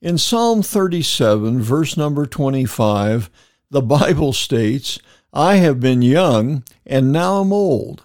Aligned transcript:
In 0.00 0.16
Psalm 0.16 0.62
37, 0.62 1.60
verse 1.60 1.96
number 1.96 2.24
25, 2.24 3.28
the 3.68 3.82
Bible 3.82 4.32
states, 4.32 5.00
I 5.32 5.56
have 5.56 5.80
been 5.80 6.02
young, 6.02 6.62
and 6.86 7.10
now 7.10 7.40
am 7.40 7.52
old, 7.52 8.04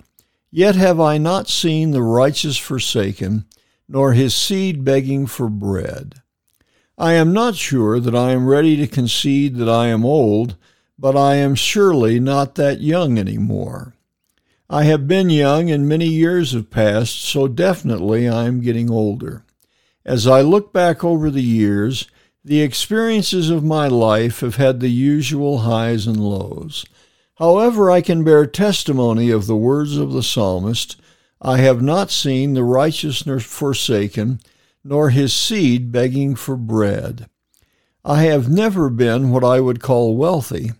yet 0.49 0.75
have 0.75 0.99
I 0.99 1.19
not 1.19 1.47
seen 1.47 1.91
the 1.91 2.01
righteous 2.01 2.57
forsaken, 2.57 3.45
nor 3.87 4.13
his 4.13 4.33
seed 4.33 4.83
begging 4.83 5.27
for 5.27 5.49
bread. 5.49 6.15
I 6.97 7.13
am 7.13 7.31
not 7.31 7.53
sure 7.53 7.99
that 7.99 8.15
I 8.15 8.31
am 8.31 8.47
ready 8.47 8.75
to 8.77 8.87
concede 8.87 9.57
that 9.57 9.69
I 9.69 9.89
am 9.89 10.03
old, 10.03 10.55
but 10.97 11.15
I 11.15 11.35
am 11.35 11.53
surely 11.53 12.19
not 12.19 12.55
that 12.55 12.81
young 12.81 13.19
any 13.19 13.37
more. 13.37 13.93
I 14.67 14.85
have 14.85 15.07
been 15.07 15.29
young 15.29 15.69
and 15.69 15.87
many 15.87 16.07
years 16.07 16.53
have 16.53 16.71
passed, 16.71 17.21
so 17.21 17.47
definitely 17.47 18.27
I 18.27 18.45
am 18.45 18.61
getting 18.61 18.89
older. 18.89 19.45
As 20.05 20.27
I 20.27 20.41
look 20.41 20.73
back 20.73 21.03
over 21.03 21.29
the 21.31 21.43
years, 21.43 22.07
the 22.43 22.61
experiences 22.61 23.49
of 23.49 23.63
my 23.63 23.87
life 23.87 24.41
have 24.41 24.57
had 24.57 24.79
the 24.79 24.91
usual 24.91 25.59
highs 25.59 26.07
and 26.07 26.19
lows. 26.19 26.85
However, 27.35 27.89
I 27.89 28.01
can 28.01 28.23
bear 28.23 28.45
testimony 28.45 29.29
of 29.29 29.47
the 29.47 29.55
words 29.55 29.97
of 29.97 30.11
the 30.11 30.23
psalmist 30.23 30.97
I 31.41 31.57
have 31.57 31.81
not 31.81 32.09
seen 32.09 32.53
the 32.53 32.63
righteous 32.63 33.21
forsaken, 33.21 34.39
nor 34.83 35.09
his 35.09 35.33
seed 35.33 35.91
begging 35.91 36.35
for 36.35 36.55
bread. 36.55 37.29
I 38.05 38.23
have 38.23 38.49
never 38.49 38.89
been 38.89 39.29
what 39.29 39.43
I 39.43 39.59
would 39.59 39.81
call 39.81 40.15
wealthy, 40.15 40.71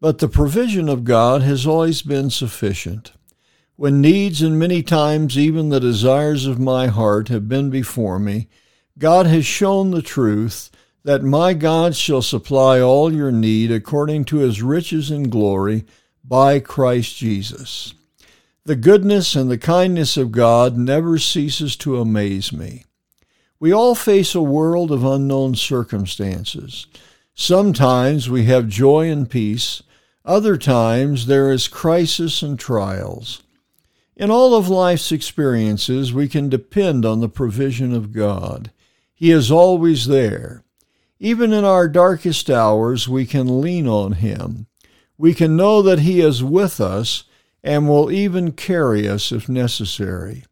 but 0.00 0.18
the 0.18 0.28
provision 0.28 0.88
of 0.88 1.04
God 1.04 1.42
has 1.42 1.66
always 1.66 2.02
been 2.02 2.30
sufficient. 2.30 3.12
When 3.78 4.00
needs 4.00 4.40
and 4.40 4.58
many 4.58 4.82
times 4.82 5.36
even 5.36 5.68
the 5.68 5.80
desires 5.80 6.46
of 6.46 6.58
my 6.58 6.86
heart 6.86 7.28
have 7.28 7.46
been 7.46 7.68
before 7.68 8.18
me, 8.18 8.48
God 8.98 9.26
has 9.26 9.44
shown 9.44 9.90
the 9.90 10.00
truth 10.00 10.70
that 11.04 11.22
my 11.22 11.52
God 11.52 11.94
shall 11.94 12.22
supply 12.22 12.80
all 12.80 13.12
your 13.12 13.30
need 13.30 13.70
according 13.70 14.24
to 14.26 14.38
his 14.38 14.62
riches 14.62 15.10
and 15.10 15.30
glory 15.30 15.84
by 16.24 16.58
Christ 16.58 17.18
Jesus. 17.18 17.92
The 18.64 18.76
goodness 18.76 19.36
and 19.36 19.50
the 19.50 19.58
kindness 19.58 20.16
of 20.16 20.32
God 20.32 20.78
never 20.78 21.18
ceases 21.18 21.76
to 21.76 22.00
amaze 22.00 22.54
me. 22.54 22.86
We 23.60 23.72
all 23.72 23.94
face 23.94 24.34
a 24.34 24.40
world 24.40 24.90
of 24.90 25.04
unknown 25.04 25.54
circumstances. 25.54 26.86
Sometimes 27.34 28.30
we 28.30 28.46
have 28.46 28.68
joy 28.68 29.10
and 29.10 29.28
peace, 29.28 29.82
other 30.24 30.56
times 30.56 31.26
there 31.26 31.52
is 31.52 31.68
crisis 31.68 32.40
and 32.40 32.58
trials. 32.58 33.42
In 34.18 34.30
all 34.30 34.54
of 34.54 34.70
life's 34.70 35.12
experiences, 35.12 36.10
we 36.10 36.26
can 36.26 36.48
depend 36.48 37.04
on 37.04 37.20
the 37.20 37.28
provision 37.28 37.92
of 37.92 38.12
God. 38.12 38.70
He 39.14 39.30
is 39.30 39.50
always 39.50 40.06
there. 40.06 40.64
Even 41.18 41.52
in 41.52 41.66
our 41.66 41.86
darkest 41.86 42.48
hours, 42.48 43.06
we 43.06 43.26
can 43.26 43.60
lean 43.60 43.86
on 43.86 44.12
Him. 44.12 44.68
We 45.18 45.34
can 45.34 45.54
know 45.54 45.82
that 45.82 45.98
He 45.98 46.20
is 46.20 46.42
with 46.42 46.80
us 46.80 47.24
and 47.62 47.86
will 47.86 48.10
even 48.10 48.52
carry 48.52 49.06
us 49.06 49.32
if 49.32 49.50
necessary. 49.50 50.44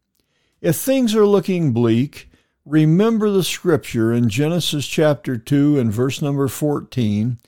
If 0.61 0.75
things 0.75 1.15
are 1.15 1.25
looking 1.25 1.73
bleak, 1.73 2.29
remember 2.65 3.31
the 3.31 3.43
scripture 3.43 4.13
in 4.13 4.29
Genesis 4.29 4.85
chapter 4.85 5.37
2 5.37 5.79
and 5.79 5.91
verse 5.91 6.21
number 6.21 6.47
14. 6.47 7.39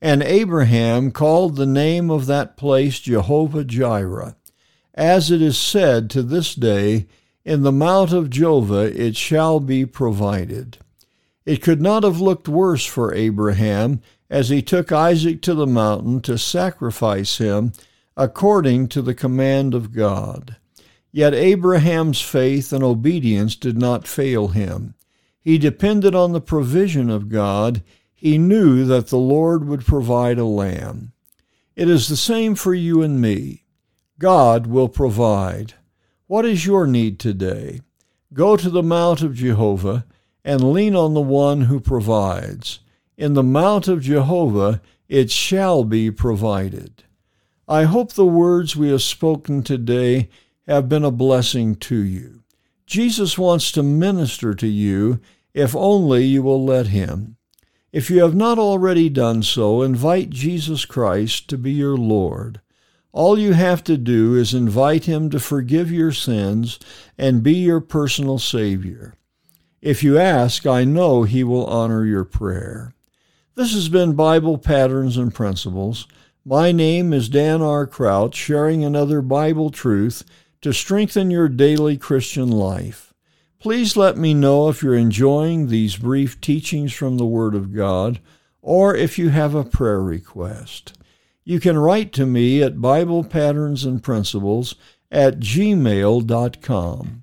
And 0.00 0.22
Abraham 0.22 1.10
called 1.10 1.56
the 1.56 1.66
name 1.66 2.10
of 2.10 2.24
that 2.26 2.56
place 2.56 2.98
Jehovah 2.98 3.64
Jireh 3.64 4.36
as 4.96 5.30
it 5.30 5.42
is 5.42 5.58
said 5.58 6.08
to 6.10 6.22
this 6.22 6.54
day, 6.54 7.06
In 7.44 7.62
the 7.62 7.72
mount 7.72 8.12
of 8.12 8.30
Jehovah 8.30 8.90
it 9.00 9.16
shall 9.16 9.60
be 9.60 9.84
provided. 9.84 10.78
It 11.44 11.62
could 11.62 11.80
not 11.80 12.02
have 12.02 12.20
looked 12.20 12.48
worse 12.48 12.84
for 12.84 13.14
Abraham 13.14 14.00
as 14.28 14.48
he 14.48 14.62
took 14.62 14.90
Isaac 14.90 15.42
to 15.42 15.54
the 15.54 15.66
mountain 15.66 16.20
to 16.22 16.38
sacrifice 16.38 17.38
him 17.38 17.72
according 18.16 18.88
to 18.88 19.02
the 19.02 19.14
command 19.14 19.74
of 19.74 19.92
God. 19.92 20.56
Yet 21.12 21.34
Abraham's 21.34 22.20
faith 22.20 22.72
and 22.72 22.82
obedience 22.82 23.54
did 23.54 23.78
not 23.78 24.08
fail 24.08 24.48
him. 24.48 24.94
He 25.40 25.58
depended 25.58 26.14
on 26.14 26.32
the 26.32 26.40
provision 26.40 27.08
of 27.08 27.28
God. 27.28 27.82
He 28.14 28.36
knew 28.38 28.84
that 28.86 29.08
the 29.08 29.18
Lord 29.18 29.68
would 29.68 29.86
provide 29.86 30.38
a 30.38 30.44
lamb. 30.44 31.12
It 31.76 31.88
is 31.88 32.08
the 32.08 32.16
same 32.16 32.54
for 32.54 32.74
you 32.74 33.02
and 33.02 33.20
me. 33.20 33.65
God 34.18 34.66
will 34.66 34.88
provide. 34.88 35.74
What 36.26 36.46
is 36.46 36.64
your 36.64 36.86
need 36.86 37.18
today? 37.18 37.80
Go 38.32 38.56
to 38.56 38.70
the 38.70 38.82
mount 38.82 39.22
of 39.22 39.34
Jehovah 39.34 40.06
and 40.44 40.72
lean 40.72 40.96
on 40.96 41.14
the 41.14 41.20
one 41.20 41.62
who 41.62 41.80
provides. 41.80 42.80
In 43.18 43.34
the 43.34 43.42
mount 43.42 43.88
of 43.88 44.00
Jehovah 44.00 44.80
it 45.08 45.30
shall 45.30 45.84
be 45.84 46.10
provided. 46.10 47.04
I 47.68 47.84
hope 47.84 48.12
the 48.12 48.24
words 48.24 48.74
we 48.74 48.88
have 48.90 49.02
spoken 49.02 49.62
today 49.62 50.28
have 50.66 50.88
been 50.88 51.04
a 51.04 51.10
blessing 51.10 51.76
to 51.76 51.96
you. 51.96 52.42
Jesus 52.86 53.36
wants 53.36 53.70
to 53.72 53.82
minister 53.82 54.54
to 54.54 54.66
you 54.66 55.20
if 55.52 55.74
only 55.74 56.24
you 56.24 56.42
will 56.42 56.64
let 56.64 56.88
him. 56.88 57.36
If 57.92 58.10
you 58.10 58.22
have 58.22 58.34
not 58.34 58.58
already 58.58 59.08
done 59.08 59.42
so, 59.42 59.82
invite 59.82 60.30
Jesus 60.30 60.84
Christ 60.84 61.48
to 61.48 61.58
be 61.58 61.72
your 61.72 61.96
Lord. 61.96 62.60
All 63.16 63.38
you 63.38 63.54
have 63.54 63.82
to 63.84 63.96
do 63.96 64.34
is 64.34 64.52
invite 64.52 65.06
Him 65.06 65.30
to 65.30 65.40
forgive 65.40 65.90
your 65.90 66.12
sins 66.12 66.78
and 67.16 67.42
be 67.42 67.54
your 67.54 67.80
personal 67.80 68.38
Savior. 68.38 69.14
If 69.80 70.02
you 70.02 70.18
ask, 70.18 70.66
I 70.66 70.84
know 70.84 71.22
He 71.22 71.42
will 71.42 71.64
honor 71.64 72.04
your 72.04 72.24
prayer. 72.24 72.92
This 73.54 73.72
has 73.72 73.88
been 73.88 74.12
Bible 74.12 74.58
Patterns 74.58 75.16
and 75.16 75.34
Principles. 75.34 76.06
My 76.44 76.72
name 76.72 77.14
is 77.14 77.30
Dan 77.30 77.62
R. 77.62 77.86
Crouch, 77.86 78.34
sharing 78.34 78.84
another 78.84 79.22
Bible 79.22 79.70
truth 79.70 80.22
to 80.60 80.74
strengthen 80.74 81.30
your 81.30 81.48
daily 81.48 81.96
Christian 81.96 82.50
life. 82.50 83.14
Please 83.58 83.96
let 83.96 84.18
me 84.18 84.34
know 84.34 84.68
if 84.68 84.82
you're 84.82 84.94
enjoying 84.94 85.68
these 85.68 85.96
brief 85.96 86.38
teachings 86.42 86.92
from 86.92 87.16
the 87.16 87.24
Word 87.24 87.54
of 87.54 87.74
God 87.74 88.20
or 88.60 88.94
if 88.94 89.18
you 89.18 89.30
have 89.30 89.54
a 89.54 89.64
prayer 89.64 90.02
request. 90.02 90.95
You 91.48 91.60
can 91.60 91.78
write 91.78 92.12
to 92.14 92.26
me 92.26 92.60
at 92.60 92.80
Bible 92.80 93.22
Patterns 93.22 93.84
and 93.84 94.02
Principles 94.02 94.74
at 95.12 95.38
gmail.com. 95.38 97.22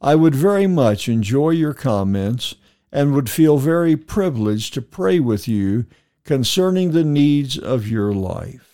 I 0.00 0.14
would 0.16 0.34
very 0.34 0.66
much 0.66 1.08
enjoy 1.08 1.50
your 1.50 1.72
comments 1.72 2.56
and 2.90 3.14
would 3.14 3.30
feel 3.30 3.58
very 3.58 3.96
privileged 3.96 4.74
to 4.74 4.82
pray 4.82 5.20
with 5.20 5.46
you 5.46 5.86
concerning 6.24 6.90
the 6.90 7.04
needs 7.04 7.56
of 7.56 7.86
your 7.86 8.12
life. 8.12 8.69